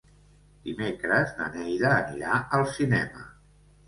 [0.69, 3.27] Dimecres na Neida anirà al cinema.